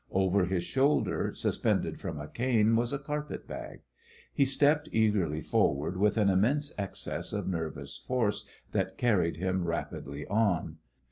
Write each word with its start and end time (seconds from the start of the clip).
Over 0.09 0.45
his 0.45 0.63
shoulder, 0.63 1.31
suspended 1.35 1.99
from 1.99 2.19
a 2.19 2.27
cane, 2.27 2.75
was 2.75 2.91
a 2.91 2.97
carpet 2.97 3.47
bag. 3.47 3.81
He 4.33 4.45
stepped 4.45 4.89
eagerly 4.91 5.41
forward 5.41 5.95
with 5.95 6.17
an 6.17 6.27
immense 6.27 6.73
excess 6.75 7.31
of 7.33 7.47
nervous 7.47 7.99
force 7.99 8.47
that 8.71 8.97
carried 8.97 9.37
him 9.37 9.63
rapidly 9.63 10.25
on. 10.25 10.77